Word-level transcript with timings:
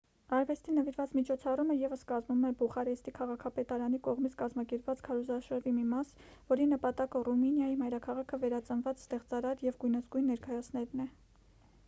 արվեստին 0.35 0.77
նվիրված 0.79 1.11
միջոցառումը 1.17 1.73
ևս 1.79 2.03
կազմում 2.11 2.39
է 2.47 2.49
բուխարեստի 2.61 3.11
քաղաքապետարանի 3.17 3.99
կողմից 4.07 4.37
կազմակերպված 4.39 5.03
քարոզարշավի 5.09 5.73
մի 5.75 5.83
մաս 5.91 6.13
որի 6.53 6.67
նպատակը 6.71 7.21
ռումինիայի 7.29 7.75
մայրաքաղաքը 7.83 8.39
վերածնված 8.47 9.03
ստեղծարար 9.05 9.61
և 9.69 9.77
գույնզգույն 9.85 10.25
ներկայացնելն 10.33 11.05
է 11.05 11.07